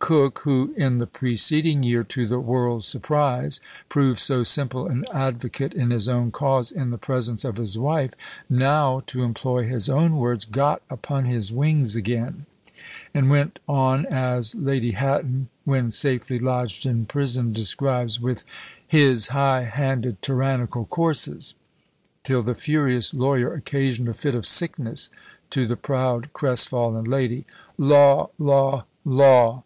[0.00, 5.72] Coke, who, in the preceding year, to the world's surprise, proved so simple an advocate
[5.72, 8.10] in his own cause in the presence of his wife,
[8.50, 12.44] now, to employ his own words, "got upon his wings again,"
[13.14, 18.44] and went on as Lady Hatton, when safely lodged in prison, describes, with
[18.84, 21.54] "his high handed tyrannical courses,"
[22.24, 25.08] till the furious lawyer occasioned a fit of sickness
[25.50, 27.46] to the proud crest fallen lady.
[27.78, 28.30] "Law!
[28.40, 28.86] Law!
[29.04, 29.62] Law!"